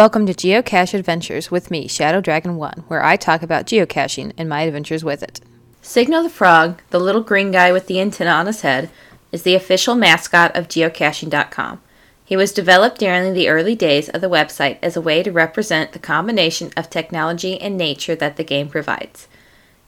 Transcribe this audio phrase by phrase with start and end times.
[0.00, 4.48] Welcome to Geocache Adventures with me, Shadow Dragon 1, where I talk about geocaching and
[4.48, 5.42] my adventures with it.
[5.82, 8.88] Signal the Frog, the little green guy with the antenna on his head,
[9.30, 11.82] is the official mascot of geocaching.com.
[12.24, 15.92] He was developed during the early days of the website as a way to represent
[15.92, 19.28] the combination of technology and nature that the game provides.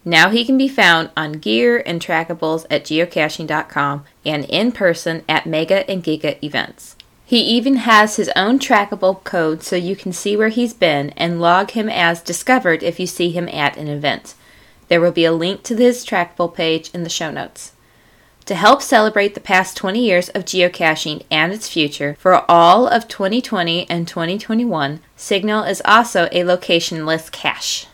[0.04, 5.46] Now he can be found on gear and trackables at geocaching.com and in person at
[5.46, 6.96] Mega and Giga events.
[7.32, 11.40] He even has his own trackable code so you can see where he's been and
[11.40, 14.34] log him as discovered if you see him at an event.
[14.88, 17.72] There will be a link to his trackable page in the show notes.
[18.44, 23.08] To help celebrate the past 20 years of geocaching and its future, for all of
[23.08, 27.86] 2020 and 2021, Signal is also a locationless cache.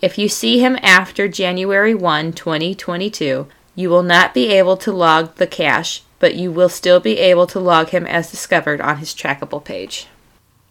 [0.00, 5.34] If you see him after January 1, 2022, you will not be able to log
[5.34, 9.12] the cache, but you will still be able to log him as discovered on his
[9.14, 10.06] trackable page.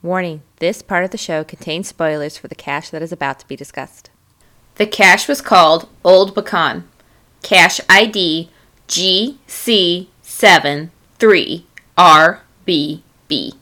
[0.02, 3.48] Warning this part of the show contains spoilers for the cache that is about to
[3.48, 4.11] be discussed.
[4.82, 6.86] The cache was called Old Pecan.
[7.44, 8.50] Cache ID
[8.88, 13.54] GC seven three RBB.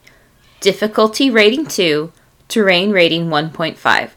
[0.61, 2.13] Difficulty rating 2,
[2.47, 4.11] terrain rating 1.5.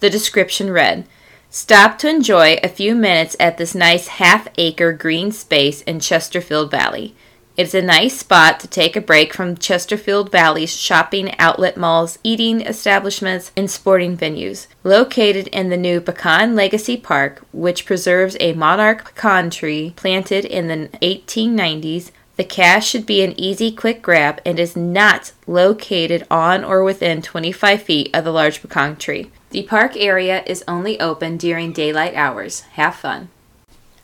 [0.00, 1.06] The description read
[1.50, 6.70] Stop to enjoy a few minutes at this nice half acre green space in Chesterfield
[6.70, 7.14] Valley.
[7.56, 12.60] It's a nice spot to take a break from Chesterfield Valley's shopping outlet malls, eating
[12.60, 14.66] establishments, and sporting venues.
[14.84, 20.68] Located in the new Pecan Legacy Park, which preserves a monarch pecan tree planted in
[20.68, 26.62] the 1890s, the cache should be an easy, quick grab and is not located on
[26.62, 29.30] or within 25 feet of the large pecan tree.
[29.48, 32.60] The park area is only open during daylight hours.
[32.72, 33.30] Have fun.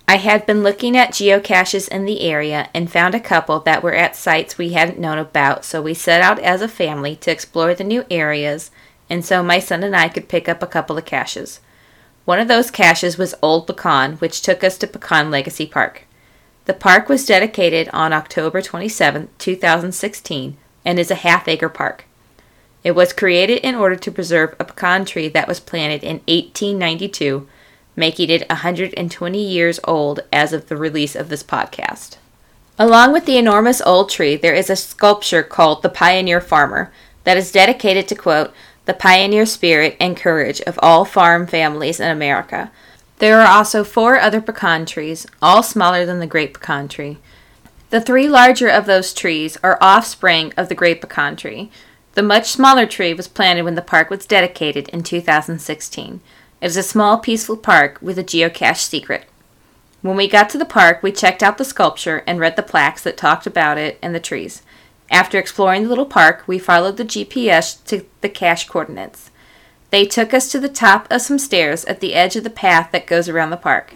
[0.08, 3.94] I had been looking at geocaches in the area and found a couple that were
[3.94, 7.74] at sites we hadn't known about, so we set out as a family to explore
[7.74, 8.70] the new areas,
[9.08, 11.60] and so my son and I could pick up a couple of caches.
[12.24, 16.04] One of those caches was Old Pecan, which took us to Pecan Legacy Park.
[16.66, 22.04] The park was dedicated on October 27, 2016, and is a half acre park.
[22.84, 27.48] It was created in order to preserve a pecan tree that was planted in 1892
[27.97, 32.16] making it 120 years old as of the release of this podcast.
[32.78, 36.92] Along with the enormous old tree, there is a sculpture called the Pioneer Farmer
[37.25, 38.53] that is dedicated to quote,
[38.84, 42.72] the pioneer spirit and courage of all farm families in America.
[43.19, 47.19] There are also four other pecan trees, all smaller than the great pecan tree.
[47.91, 51.70] The three larger of those trees are offspring of the great pecan tree.
[52.14, 56.20] The much smaller tree was planted when the park was dedicated in 2016.
[56.62, 59.24] It is a small, peaceful park with a geocache secret.
[60.00, 63.02] When we got to the park, we checked out the sculpture and read the plaques
[63.02, 64.62] that talked about it and the trees.
[65.10, 69.32] After exploring the little park, we followed the GPS to the cache coordinates.
[69.91, 72.92] They took us to the top of some stairs at the edge of the path
[72.92, 73.94] that goes around the park.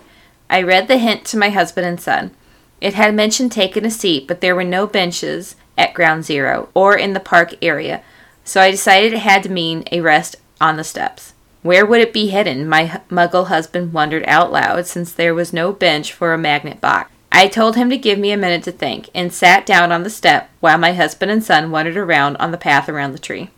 [0.50, 2.32] I read the hint to my husband and son.
[2.80, 6.96] It had mentioned taking a seat, but there were no benches at ground zero or
[6.96, 8.02] in the park area,
[8.42, 11.32] so I decided it had to mean a rest on the steps.
[11.66, 12.68] Where would it be hidden?
[12.68, 17.10] My muggle husband wondered out loud, since there was no bench for a magnet box.
[17.32, 20.08] I told him to give me a minute to think, and sat down on the
[20.08, 23.50] step while my husband and son wandered around on the path around the tree.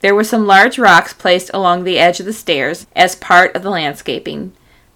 [0.00, 3.62] There were some large rocks placed along the edge of the stairs as part of
[3.62, 4.52] the landscaping.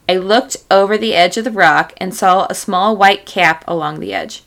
[0.09, 4.01] I looked over the edge of the rock and saw a small white cap along
[4.01, 4.43] the edge.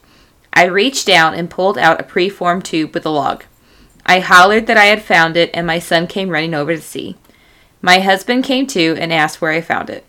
[0.52, 3.46] I reached down and pulled out a preformed tube with a log.
[4.06, 7.16] I hollered that I had found it, and my son came running over to see.
[7.82, 10.06] My husband came to and asked where I found it.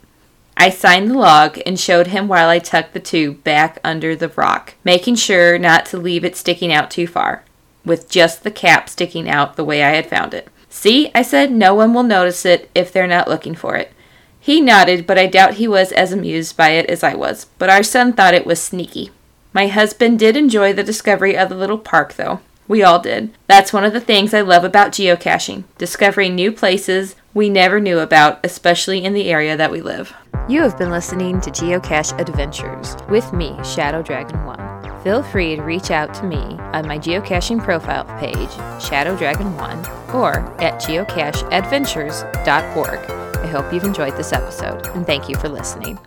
[0.56, 4.28] I signed the log and showed him while I tucked the tube back under the
[4.28, 7.44] rock, making sure not to leave it sticking out too far,
[7.84, 10.48] with just the cap sticking out the way I had found it.
[10.68, 13.92] See, I said, no one will notice it if they're not looking for it.
[14.38, 17.46] He nodded, but I doubt he was as amused by it as I was.
[17.58, 19.10] But our son thought it was sneaky.
[19.52, 22.40] My husband did enjoy the discovery of the little park, though.
[22.68, 23.32] We all did.
[23.46, 27.98] That's one of the things I love about geocaching discovering new places we never knew
[27.98, 30.12] about, especially in the area that we live.
[30.48, 35.02] You have been listening to Geocache Adventures with me, Shadow Dragon 1.
[35.02, 38.50] Feel free to reach out to me on my geocaching profile page,
[38.82, 43.10] Shadow Dragon 1, or at geocacheadventures.org.
[43.42, 45.98] I hope you've enjoyed this episode, and thank you for listening.